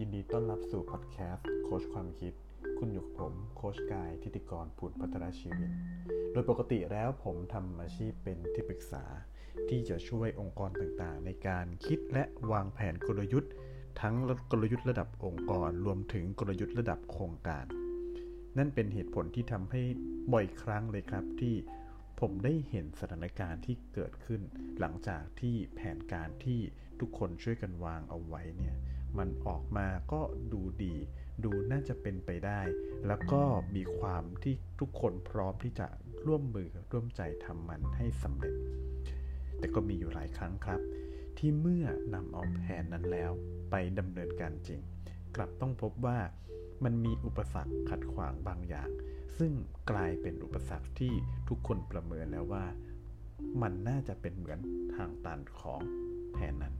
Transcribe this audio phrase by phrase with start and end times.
[0.00, 2.32] ยินดีต้อนรับสู่พอดแคสต์โคชความคิด
[2.78, 5.70] คุณอยู่กับผม โคชกายทิติกรผุดพัฒนาชีวิต
[6.32, 9.04] โดยปกติแล้วผมทำอาชีพเป็นที่ปรึกษา
[9.68, 13.52] ที่จะช่วยองค์กรต่างๆ ในการคิดและวางแผนกลยุทธ์
[14.00, 14.14] ทั้ง
[14.50, 17.64] กลยุทธ์ระดับองค์กร รวมถึงกลยุทธ์ระดับโครงการ
[18.58, 19.82] นั่นเป็นเหตุผลที่ทำให้
[20.32, 21.54] บ่อยครั้งเลยครับที่
[22.20, 24.40] ผมได้เห็นสถานการณ์ที่เกิดขึ้น
[24.80, 26.60] หลังจากที่แผนการที่
[27.00, 28.76] ทุกคนช่วยกันวางเอาไว้เนี่ย
[29.18, 30.20] มันออกมาก็
[30.52, 30.94] ดูดี
[31.44, 32.60] ดูน่าจะเป็นไปได้
[33.06, 33.42] แล้วก็
[33.76, 35.86] มีความที่ทุกคนพร้อมที่จะ
[36.26, 38.56] ร่วมมือร่วมใจทำมันให้สำเร็จ
[39.58, 40.80] แต่ก็มีอยู่หลายครั้งครับ
[41.38, 43.30] ที่เมื่อนำเอาแผนนั้นแล้ว
[43.70, 44.80] ไปดำเนินการจริง
[45.36, 46.18] กลับต้องพบว่า
[46.84, 48.90] มันมีอุปสรรคขัดขวางบางอย่าง
[49.38, 49.52] ซึ่ง
[49.90, 51.12] กลายเป็นอุปสรรคที่
[51.48, 52.64] ทุกคนประเมินแล้วว่า
[53.62, 54.60] มันน่าจะเป็นเหมือน
[54.94, 55.80] ทางตันของ
[56.32, 56.74] แผนนั้น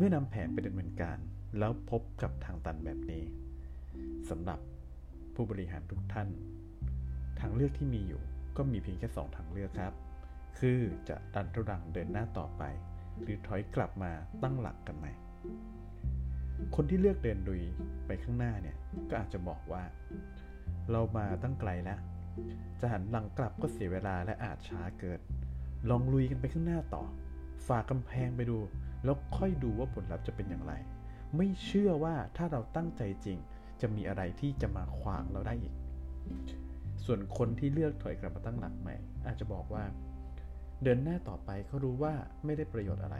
[0.00, 1.18] เมื่อนำแผนไปดำเนินการ
[1.58, 3.24] แล้วพบกับทางตันแบบนี้
[4.30, 4.60] สำหรับ
[5.34, 6.28] ผู้บริหารทุกท่าน
[7.40, 8.22] ทางเลือกที่มีอยู่
[8.56, 9.94] ก็มีเพียงแค่สองทางเลือกครับ
[10.58, 12.62] คือจะดันทุรังเดินหน้าต่อไป
[13.22, 15.12] หรือถอยกลับมาตั้งหลักกันใหม่
[16.76, 17.62] คนที่เลือกเดินดุย
[18.06, 18.76] ไปข้างหน้าเนี่ย
[19.10, 19.82] ก็อาจจะบอกว่า
[20.90, 21.98] เรามาตั้งไกลแล้ว
[22.80, 25.20] จะหันหลังกลับก็เสียเวลาและอาจช้าเกิน
[25.90, 27.04] ลองลุยกันไปข้างหน้าต่อ
[27.68, 28.58] ฝากกำแพงไปดู
[29.04, 30.72] แล้วค่อยดูว่าผลลัพธ์จะเป็นอย่างไร
[31.36, 33.38] ไม่เชื่อว่าถ้าเราตั้งใจจริง
[33.80, 35.74] จะมีอะไรที่จะมาขวางเราได้อีก
[37.04, 39.84] ส่วนคนที่เลือกถอยกลับมาตั้งหลักใหม่ อาจจะบอกว่า
[40.82, 43.16] เดินหน้าต่อไปเขารู้ว่าไม่ได้ประโยชน์อะไร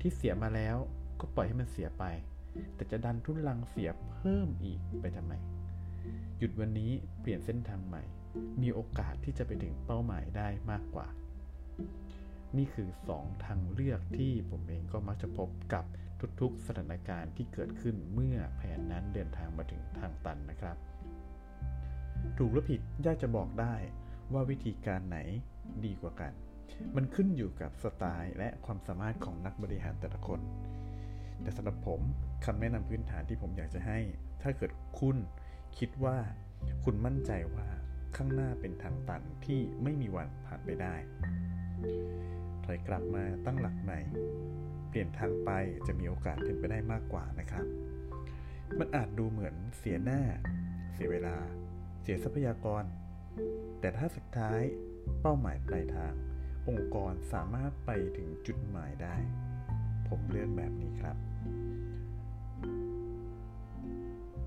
[0.00, 0.76] ที่เสียมาแล้ว
[1.20, 2.04] ก็ปล่อยให้มันเสียไป
[2.74, 5.32] แต่จะดันทุนลังเสียเพิ่มอีกไปทำไม
[6.38, 8.02] หยุดวันนี้เปลี่ยนเส้นทางใหม่
[8.62, 11.06] มีโอกาสที่จะไปถึงเป้าหมายได้มากกว่า
[12.56, 15.84] นี่คือ 2 ทางเลือกที่ผมเองก็มักจะพบกับ
[16.40, 20.76] ทุกๆ สถานการณ์ที่เกิดขึ้นเมื่อแผนนั้นเดินทางมาถึงทางตันนะครับ
[22.38, 23.74] ถูกหรือผิดยากจะบอกได้
[24.32, 25.18] ว่าวิธีการไหน
[25.84, 26.32] ดีกว่ากัน
[26.96, 30.40] มันขึ้นอยู่กับสไตล์และความสามารถของนักบริหารแต่ละคน
[31.42, 32.00] แต่สำหรับผม
[32.44, 33.98] คำแนะนำพื้นฐานที่ผมอยากจะให้
[34.42, 35.16] ถ้าเกิดคุณ
[35.78, 36.16] คิดว่า
[36.84, 37.68] คุณมั่นใจว่า
[38.16, 40.94] ข้างหน้าเป็นทางตันที่ไม่มีวันผ่านไปได้
[42.64, 43.98] ถอยกลับมาตั้งหลักใหม่
[44.88, 45.50] เปลี่ยนทางไป
[45.86, 47.66] จะมีโอกาสเป็นไปได้มากกว่านะครับ
[48.78, 50.20] มันอาจดูเหมือนเสียหน้า
[50.92, 51.36] เสียเวลา
[52.02, 52.84] เสียทรัพยากร
[53.80, 54.60] แต่ถ้าสุดท้าย
[55.20, 56.14] เป้าหมายปลายทาง
[56.68, 59.16] องค์กรสามารถไปถึงจุดหมายได้
[60.08, 61.16] ผมเลือกแบบนี้ครับ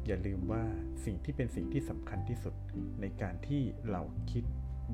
[0.05, 0.63] อย่าลืมว่า
[1.05, 2.55] สิ่งที่เป็นสิ่งที่สำคัญที่สุด
[3.01, 3.61] ในการที่
[3.91, 4.01] เรา
[4.31, 4.43] คิด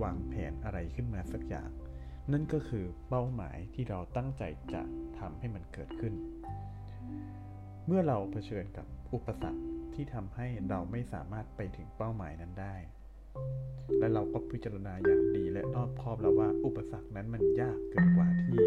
[0.02, 1.70] วางแผนอะไรขึ้นมาสักอย่าง
[2.32, 4.44] นั่นก็คือเป้าหมายที่เราตั้งใจ
[4.74, 4.82] จะ
[5.20, 6.14] ทำให้มันเกิดขึ้น
[7.86, 9.62] เมื่อเราเผชิญกับอุปสรรค
[9.94, 12.76] ที่ทำให้เราไม่สามารถไปถึงเป้าหมายนั้นได้
[14.00, 18.60] และเราก็พิจารณาอย่างดีและรอบคอบแล้วว่าอุปสรรคนั้นมันยากเกินกว่าที่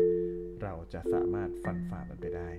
[0.62, 2.50] เราจะสามารถฟันฝ่ามันไปได้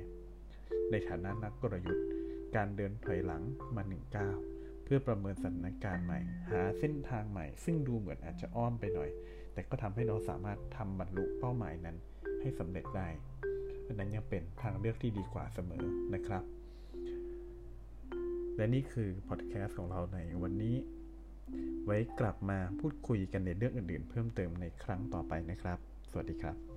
[0.92, 2.08] ในฐานะนักกลยุทธ์
[2.56, 3.44] การเดินถอยหลัง
[3.76, 4.38] มาหนึ่งก้าว
[4.84, 6.20] เพื่อประเมินสถานการณ์ใหม่
[6.52, 9.10] หาเส้นทางใหม่ ซึ่งดูเหมือนอาจจะอ้อมไปหน่อย
[9.56, 11.98] แต่ก็ทำให้เราสามารถทำบรรลุเป้าหมายนั้น
[12.42, 13.08] ให้สำเร็จได้
[13.86, 15.84] ดังนั้นยังเป็นทางเลือกที่ดีกว่าเสมอ
[16.16, 16.44] นะครับ
[18.58, 20.76] และนี่คือพอดแคสต์ของเราในวันนี้
[21.86, 25.78] ไว้กลับมาพูดคุยกันในเรื่องอื่นๆ เพิ่มเติมในครั้งต่อไปนะครับ
[26.12, 26.75] สวัสดีครับ